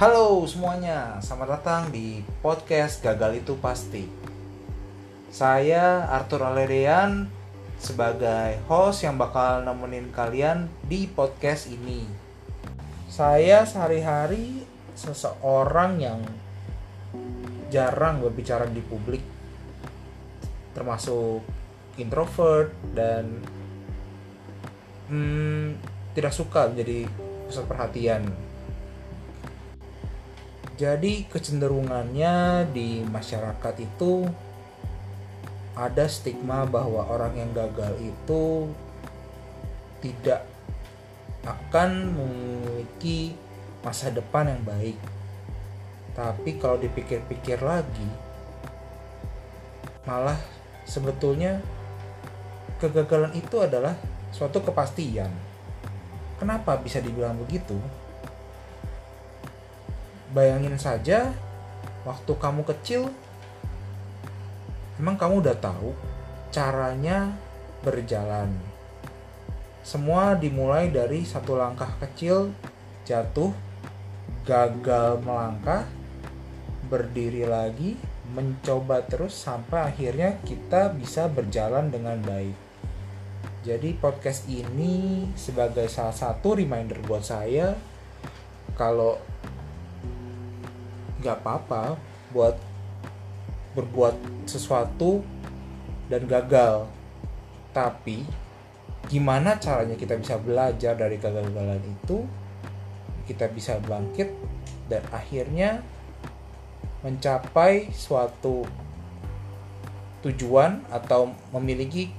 [0.00, 4.08] Halo semuanya, selamat datang di podcast Gagal Itu Pasti.
[5.28, 7.28] Saya Arthur Alerian
[7.76, 12.08] sebagai host yang bakal nemenin kalian di podcast ini.
[13.12, 14.64] Saya sehari-hari
[14.96, 16.24] seseorang yang
[17.68, 19.20] jarang berbicara di publik,
[20.72, 21.44] termasuk
[22.00, 23.36] introvert dan
[25.12, 25.76] hmm,
[26.16, 27.04] tidak suka menjadi
[27.44, 28.49] pusat perhatian
[30.80, 34.24] jadi kecenderungannya di masyarakat itu
[35.76, 38.64] ada stigma bahwa orang yang gagal itu
[40.00, 40.40] tidak
[41.44, 43.36] akan memiliki
[43.84, 44.96] masa depan yang baik.
[46.16, 48.08] Tapi kalau dipikir-pikir lagi,
[50.08, 50.40] malah
[50.88, 51.60] sebetulnya
[52.80, 54.00] kegagalan itu adalah
[54.32, 55.28] suatu kepastian.
[56.40, 57.76] Kenapa bisa dibilang begitu?
[60.30, 61.34] Bayangin saja
[62.06, 63.10] waktu kamu kecil
[65.00, 65.90] emang kamu udah tahu
[66.54, 67.34] caranya
[67.82, 68.52] berjalan.
[69.80, 72.52] Semua dimulai dari satu langkah kecil
[73.08, 73.50] jatuh,
[74.44, 75.88] gagal melangkah,
[76.86, 77.96] berdiri lagi,
[78.30, 82.54] mencoba terus sampai akhirnya kita bisa berjalan dengan baik.
[83.66, 87.74] Jadi podcast ini sebagai salah satu reminder buat saya
[88.78, 89.20] kalau
[91.20, 92.00] nggak apa-apa
[92.32, 92.56] buat
[93.76, 95.22] berbuat sesuatu
[96.10, 96.90] dan gagal.
[97.70, 98.26] Tapi
[99.06, 102.26] gimana caranya kita bisa belajar dari kegagalan itu?
[103.28, 104.26] Kita bisa bangkit
[104.90, 105.86] dan akhirnya
[107.06, 108.66] mencapai suatu
[110.20, 112.12] tujuan atau memiliki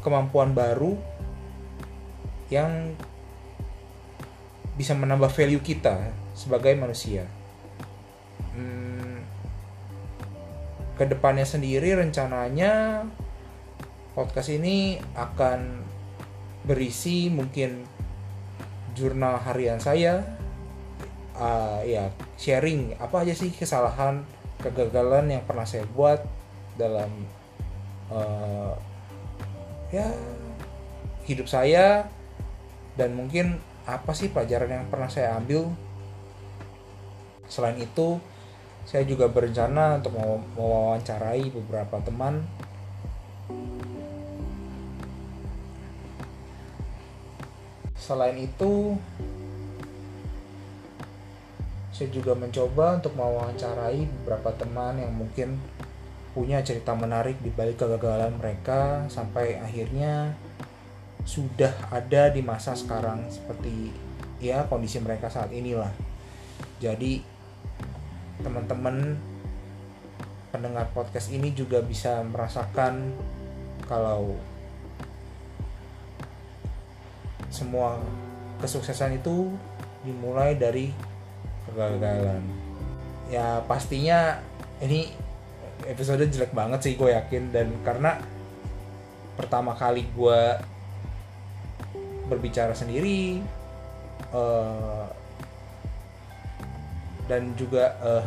[0.00, 0.96] kemampuan baru
[2.48, 2.94] yang
[4.78, 7.26] bisa menambah value kita sebagai manusia
[8.56, 9.16] hmm,
[10.96, 13.04] ke depannya sendiri rencananya
[14.16, 15.84] podcast ini akan
[16.64, 17.84] berisi mungkin
[18.96, 20.24] jurnal harian saya.
[21.36, 22.08] Uh, ya
[22.40, 24.24] sharing apa aja sih kesalahan
[24.56, 26.24] kegagalan yang pernah saya buat
[26.80, 27.12] dalam
[28.08, 28.72] uh,
[29.92, 30.08] ya
[31.28, 32.08] hidup saya
[32.96, 35.68] dan mungkin apa sih pelajaran yang pernah saya ambil.
[37.52, 38.16] Selain itu
[38.86, 40.14] saya juga berencana untuk
[40.54, 42.46] mewawancarai beberapa teman
[47.98, 48.94] selain itu
[51.90, 55.58] saya juga mencoba untuk mewawancarai beberapa teman yang mungkin
[56.36, 60.36] punya cerita menarik di balik kegagalan mereka sampai akhirnya
[61.26, 63.90] sudah ada di masa sekarang seperti
[64.38, 65.90] ya kondisi mereka saat inilah.
[66.76, 67.24] Jadi
[68.40, 69.16] teman-teman
[70.52, 73.12] pendengar podcast ini juga bisa merasakan
[73.84, 74.36] kalau
[77.52, 78.00] semua
[78.60, 79.52] kesuksesan itu
[80.04, 80.92] dimulai dari
[81.68, 82.42] kegagalan.
[83.32, 84.40] Ya pastinya
[84.80, 85.12] ini
[85.84, 88.16] episode jelek banget sih gue yakin dan karena
[89.36, 90.40] pertama kali gue
[92.26, 93.44] berbicara sendiri
[94.32, 95.06] uh,
[97.26, 98.24] dan juga uh,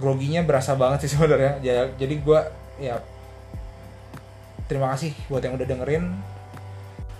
[0.00, 1.60] groginya berasa banget sih sebenarnya.
[1.60, 2.40] Ya, jadi gue
[2.80, 3.04] ya
[4.66, 6.04] terima kasih buat yang udah dengerin.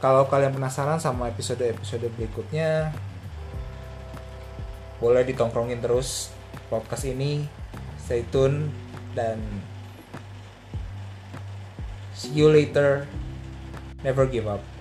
[0.00, 2.88] Kalau kalian penasaran sama episode-episode berikutnya
[4.96, 6.32] boleh ditongkrongin terus
[6.72, 7.44] podcast ini.
[8.00, 8.72] Stay tune
[9.12, 9.36] dan
[12.16, 13.04] see you later.
[14.00, 14.79] Never give up